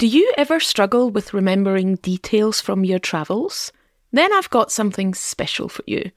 [0.00, 3.70] Do you ever struggle with remembering details from your travels?
[4.10, 6.10] Then I've got something special for you.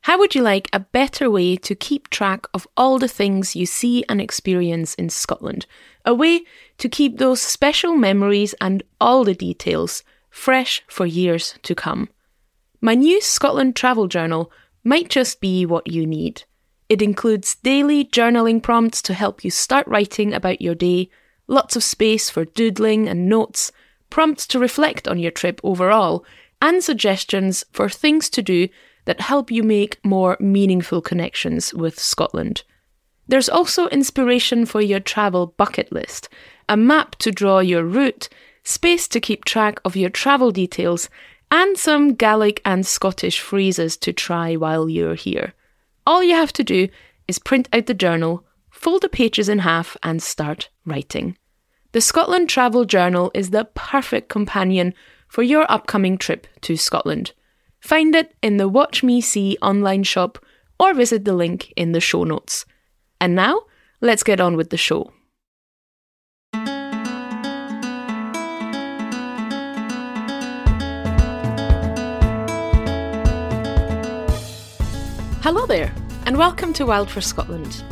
[0.00, 3.66] How would you like a better way to keep track of all the things you
[3.66, 5.66] see and experience in Scotland?
[6.04, 6.40] A way
[6.78, 12.08] to keep those special memories and all the details fresh for years to come.
[12.80, 14.50] My new Scotland travel journal
[14.82, 16.42] might just be what you need.
[16.88, 21.10] It includes daily journaling prompts to help you start writing about your day,
[21.50, 23.72] lots of space for doodling and notes,
[24.08, 26.24] prompts to reflect on your trip overall,
[26.62, 28.68] and suggestions for things to do
[29.04, 32.62] that help you make more meaningful connections with Scotland.
[33.26, 36.28] There's also inspiration for your travel bucket list,
[36.68, 38.28] a map to draw your route,
[38.62, 41.08] space to keep track of your travel details,
[41.50, 45.52] and some Gaelic and Scottish phrases to try while you're here.
[46.06, 46.88] All you have to do
[47.26, 51.36] is print out the journal, fold the pages in half, and start writing.
[51.92, 54.94] The Scotland Travel Journal is the perfect companion
[55.26, 57.32] for your upcoming trip to Scotland.
[57.80, 60.38] Find it in the Watch Me See online shop
[60.78, 62.64] or visit the link in the show notes.
[63.20, 63.62] And now,
[64.00, 65.12] let's get on with the show.
[75.42, 75.92] Hello there,
[76.24, 77.82] and welcome to Wild for Scotland.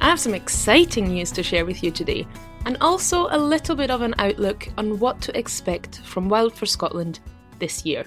[0.00, 2.28] I have some exciting news to share with you today,
[2.66, 6.66] and also a little bit of an outlook on what to expect from Wild for
[6.66, 7.20] Scotland
[7.58, 8.04] this year.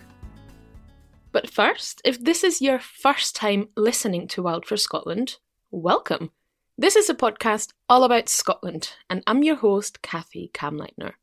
[1.32, 5.38] But first, if this is your first time listening to Wild for Scotland,
[5.72, 6.32] welcome.
[6.78, 11.14] This is a podcast all about Scotland, and I'm your host, Kathi Kamleitner.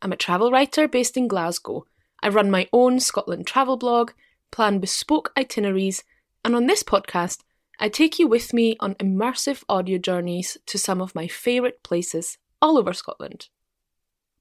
[0.00, 1.86] I'm a travel writer based in Glasgow.
[2.22, 4.12] I run my own Scotland travel blog,
[4.50, 6.04] plan bespoke itineraries,
[6.44, 7.40] and on this podcast,
[7.78, 12.38] I take you with me on immersive audio journeys to some of my favourite places
[12.62, 13.48] all over Scotland.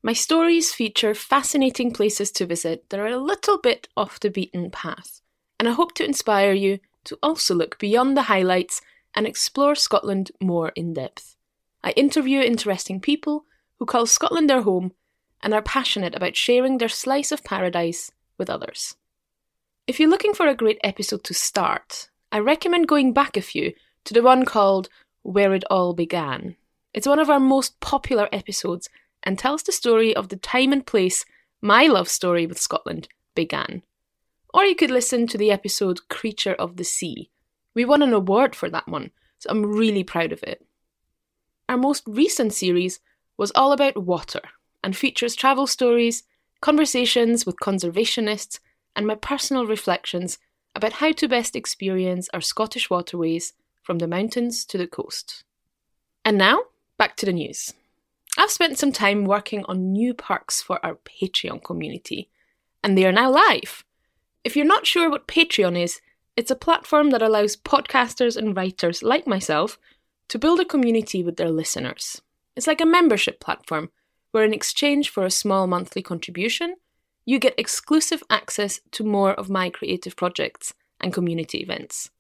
[0.04, 4.72] My stories feature fascinating places to visit that are a little bit off the beaten
[4.72, 5.22] path,
[5.60, 8.82] and I hope to inspire you to also look beyond the highlights
[9.14, 11.36] and explore Scotland more in depth.
[11.84, 13.46] I interview interesting people
[13.80, 14.94] who call Scotland their home
[15.42, 18.96] and are passionate about sharing their slice of paradise with others.
[19.88, 23.74] If you're looking for a great episode to start, I recommend going back a few
[24.06, 24.90] to the one called
[25.24, 26.56] Where It All Began.
[26.94, 28.90] It's one of our most popular episodes
[29.24, 31.26] and tells the story of the time and place
[31.62, 33.84] my love story with Scotland began.
[34.54, 37.30] Or you could listen to the episode Creature of the Sea.
[37.74, 40.66] We won an award for that one, so I'm really proud of it.
[41.70, 43.00] Our most recent series
[43.38, 44.42] was all about water
[44.84, 46.24] and features travel stories,
[46.60, 48.60] conversations with conservationists,
[48.96, 50.38] and my personal reflections
[50.76, 53.54] about how to best experience our Scottish waterways
[53.84, 55.46] from the mountains to the coast.
[56.26, 56.64] And now,
[57.02, 57.74] back to the news.
[58.38, 62.30] I've spent some time working on new perks for our Patreon community,
[62.84, 63.84] and they are now live.
[64.44, 66.00] If you're not sure what Patreon is,
[66.38, 69.80] it's a platform that allows podcasters and writers like myself
[70.28, 72.22] to build a community with their listeners.
[72.56, 73.90] It's like a membership platform
[74.30, 76.76] where, in exchange for a small monthly contribution,
[77.26, 82.12] you get exclusive access to more of my creative projects and community events.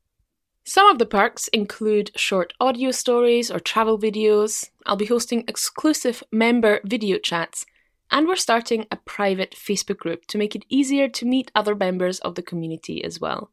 [0.63, 4.69] Some of the perks include short audio stories or travel videos.
[4.85, 7.65] I'll be hosting exclusive member video chats,
[8.11, 12.19] and we're starting a private Facebook group to make it easier to meet other members
[12.19, 13.49] of the community as well.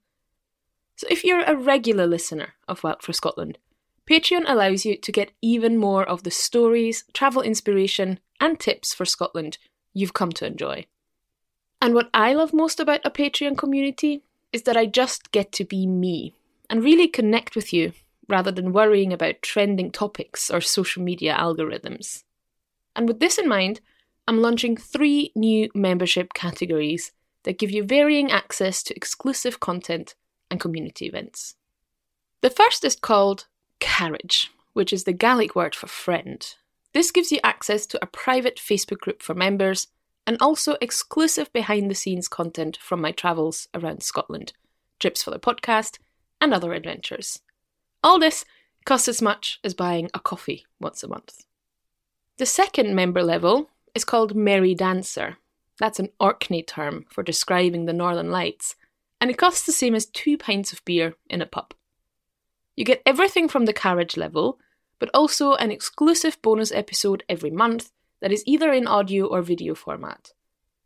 [0.97, 3.57] So, if you're a regular listener of Wild for Scotland,
[4.09, 9.05] Patreon allows you to get even more of the stories, travel inspiration, and tips for
[9.05, 9.59] Scotland
[9.95, 10.87] you've come to enjoy.
[11.81, 15.65] And what I love most about a Patreon community is that I just get to
[15.65, 16.38] be me
[16.71, 17.93] and really connect with you
[18.29, 22.25] rather than worrying about trending topics or social media algorithms.
[22.95, 23.81] And with this in mind,
[24.27, 27.13] I'm launching three new membership categories
[27.45, 30.15] that give you varying access to exclusive content
[30.51, 31.55] and community events.
[32.43, 33.47] The first is called
[33.81, 36.47] Caraid, which is the Gaelic word for friend.
[36.93, 39.89] This gives you access to a private Facebook group for members
[40.27, 44.53] and also exclusive behind the scenes content from my travels around Scotland,
[44.99, 45.99] trips for the podcast,
[46.41, 47.41] and other adventures.
[48.03, 48.45] All this
[48.85, 51.45] costs as much as buying a coffee once a month.
[52.39, 55.37] The second member level is called Merry Dancer.
[55.79, 58.77] That's an Orkney term for describing the Northern Lights,
[59.21, 61.75] and it costs the same as two pints of beer in a pub.
[62.77, 64.59] You get everything from the caraid level,
[65.01, 67.91] but also an exclusive bonus episode every month
[68.21, 70.33] that is either in audio or video format.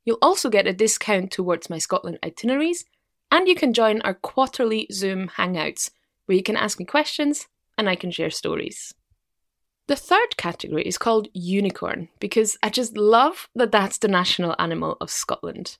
[0.04, 2.84] You'll also get a discount towards my Scotland itineraries
[3.32, 5.90] and you can join our quarterly Zoom hangouts
[6.26, 7.48] where you can ask me questions
[7.78, 8.94] and I can share stories.
[9.88, 14.98] The third category is called Unicorn because I just love that that's the national animal
[15.00, 15.78] of Scotland.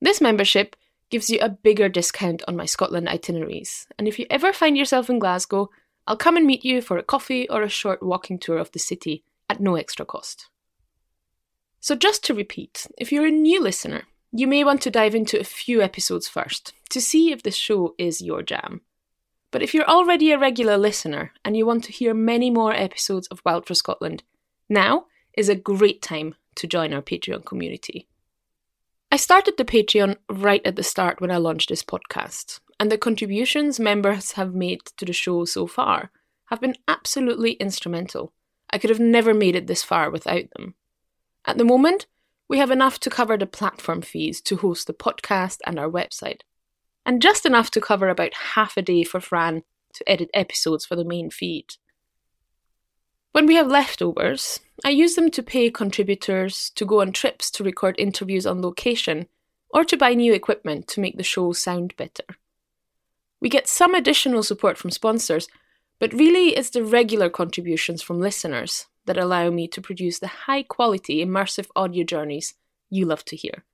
[0.00, 0.76] This membership
[1.08, 5.10] gives you a bigger discount on my Scotland itineraries, and if you ever find yourself
[5.10, 5.70] in Glasgow,
[6.06, 8.78] I'll come and meet you for a coffee or a short walking tour of the
[8.78, 10.48] city at no extra cost.
[11.80, 15.38] So, just to repeat, if you're a new listener, you may want to dive into
[15.38, 18.82] a few episodes first to see if this show is your jam.
[19.50, 23.26] But if you're already a regular listener and you want to hear many more episodes
[23.28, 24.22] of Wild for Scotland,
[24.68, 25.06] now
[25.36, 28.06] is a great time to join our Patreon community.
[29.10, 32.98] I started the Patreon right at the start when I launched this podcast, and the
[32.98, 36.12] contributions members have made to the show so far
[36.46, 38.32] have been absolutely instrumental.
[38.70, 40.74] I could have never made it this far without them.
[41.44, 42.06] At the moment,
[42.50, 46.40] we have enough to cover the platform fees to host the podcast and our website,
[47.06, 49.62] and just enough to cover about half a day for Fran
[49.94, 51.74] to edit episodes for the main feed.
[53.30, 57.62] When we have leftovers, I use them to pay contributors to go on trips to
[57.62, 59.28] record interviews on location
[59.72, 62.24] or to buy new equipment to make the show sound better.
[63.40, 65.46] We get some additional support from sponsors,
[66.00, 70.62] but really it's the regular contributions from listeners that allow me to produce the high
[70.62, 72.54] quality immersive audio journeys
[72.88, 73.64] you love to hear.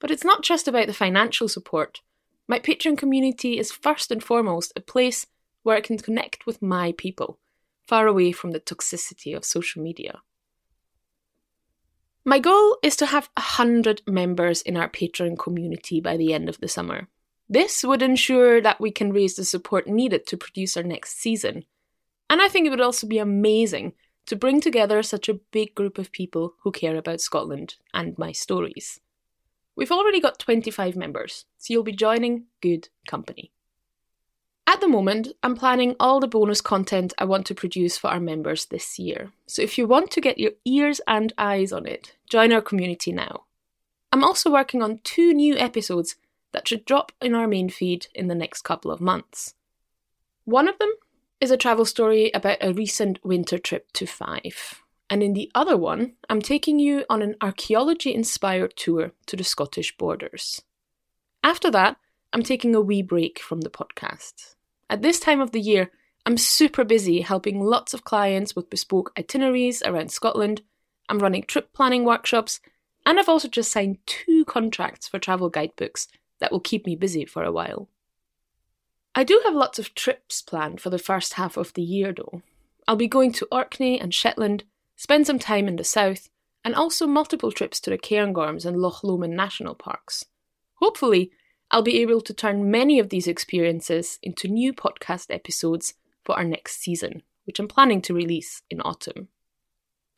[0.00, 2.00] But it's not just about the financial support.
[2.48, 5.26] My Patreon community is first and foremost a place
[5.62, 7.38] where I can connect with my people
[7.86, 10.22] far away from the toxicity of social media.
[12.24, 16.60] My goal is to have 100 members in our Patreon community by the end of
[16.60, 17.08] the summer.
[17.48, 21.64] This would ensure that we can raise the support needed to produce our next season.
[22.30, 23.92] And I think it would also be amazing
[24.26, 28.32] to bring together such a big group of people who care about Scotland and my
[28.32, 29.00] stories.
[29.74, 33.52] We've already got 25 members, so you'll be joining good company.
[34.66, 38.20] At the moment, I'm planning all the bonus content I want to produce for our
[38.20, 39.32] members this year.
[39.46, 43.12] So if you want to get your ears and eyes on it, join our community
[43.12, 43.44] now.
[44.12, 46.16] I'm also working on two new episodes
[46.52, 49.54] that should drop in our main feed in the next couple of months.
[50.44, 50.94] One of them
[51.42, 54.80] is a travel story about a recent winter trip to Fife.
[55.10, 59.42] And in the other one, I'm taking you on an archaeology inspired tour to the
[59.42, 60.62] Scottish borders.
[61.42, 61.96] After that,
[62.32, 64.54] I'm taking a wee break from the podcast.
[64.88, 65.90] At this time of the year,
[66.24, 70.62] I'm super busy helping lots of clients with bespoke itineraries around Scotland.
[71.08, 72.60] I'm running trip planning workshops,
[73.04, 76.06] and I've also just signed two contracts for travel guidebooks
[76.38, 77.88] that will keep me busy for a while.
[79.14, 82.42] I do have lots of trips planned for the first half of the year though.
[82.88, 84.64] I'll be going to Orkney and Shetland,
[84.96, 86.28] spend some time in the south,
[86.64, 90.24] and also multiple trips to the Cairngorms and Loch Lomond national parks.
[90.74, 91.30] Hopefully,
[91.70, 95.94] I'll be able to turn many of these experiences into new podcast episodes
[96.24, 99.28] for our next season, which I'm planning to release in autumn.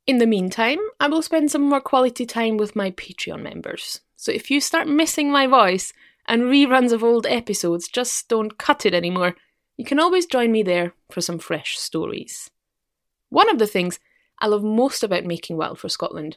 [0.07, 4.01] In the meantime, I will spend some more quality time with my Patreon members.
[4.17, 5.93] So if you start missing my voice
[6.27, 9.37] and reruns of old episodes just don't cut it anymore,
[9.77, 12.51] you can always join me there for some fresh stories.
[13.29, 13.99] One of the things
[14.39, 16.37] I love most about making Wild for Scotland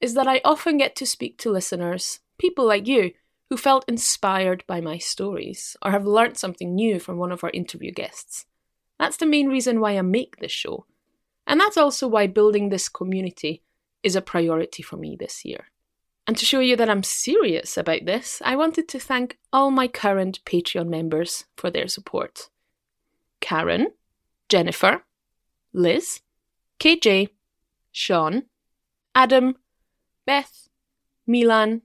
[0.00, 3.12] is that I often get to speak to listeners, people like you,
[3.50, 7.50] who felt inspired by my stories or have learnt something new from one of our
[7.50, 8.46] interview guests.
[8.98, 10.84] That's the main reason why I make this show.
[11.46, 13.62] And that's also why building this community
[14.02, 15.66] is a priority for me this year.
[16.28, 19.88] And to show you that I'm serious about this, I wanted to thank all my
[19.88, 22.50] current Patreon members for their support.
[23.40, 23.92] Karen,
[24.50, 25.04] Jennifer,
[25.72, 26.20] Liz,
[26.80, 27.30] KJ,
[27.92, 28.42] Sean,
[29.14, 29.56] Adam,
[30.26, 30.68] Beth,
[31.26, 31.80] Milan,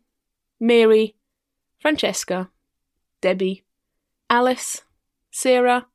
[0.60, 1.16] Mary,
[1.80, 2.50] Francesca,
[3.22, 3.64] Debbie,
[4.30, 4.82] Alice,
[5.32, 5.88] Sarah,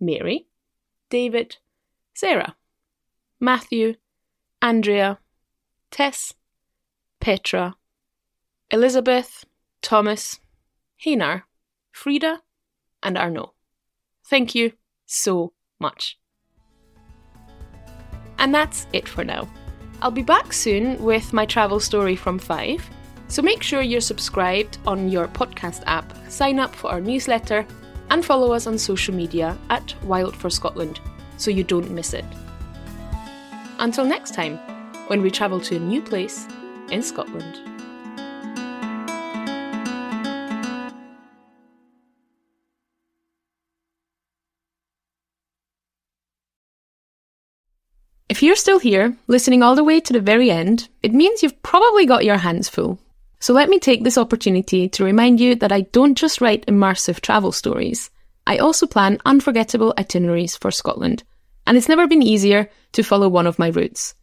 [0.00, 0.46] Mary,
[1.10, 1.58] David,
[2.14, 2.56] Sarah,
[3.38, 3.96] Matthew,
[4.62, 5.18] Andrea,
[5.90, 6.32] Tess,
[7.26, 7.74] Petra,
[8.70, 9.44] Elizabeth,
[9.82, 10.38] Thomas,
[11.04, 11.42] Hinar,
[11.90, 12.42] Frida,
[13.02, 13.52] and Arnaud.
[14.30, 14.74] Thank you
[15.06, 16.20] so much.
[18.38, 19.48] And that's it for now.
[20.00, 22.88] I'll be back soon with my travel story from Fife,
[23.26, 27.66] so make sure you're subscribed on your podcast app, sign up for our newsletter,
[28.10, 31.00] and follow us on social media at Wild for Scotland
[31.38, 32.24] so you don't miss it.
[33.80, 34.58] Until next time,
[35.08, 36.46] when we travel to a new place
[36.90, 37.58] in Scotland.
[48.28, 51.62] If you're still here, listening all the way to the very end, it means you've
[51.62, 52.98] probably got your hands full.
[53.40, 57.20] So let me take this opportunity to remind you that I don't just write immersive
[57.20, 58.10] travel stories.
[58.46, 61.24] I also plan unforgettable itineraries for Scotland.
[61.66, 64.14] and it's never been easier to follow one of my routes.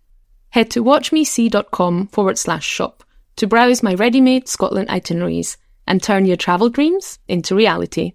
[0.53, 3.03] Head to watchmesee.com forward slash shop
[3.38, 5.57] to browse my ready made Scotland itineraries
[5.88, 8.13] and turn your travel dreams into reality.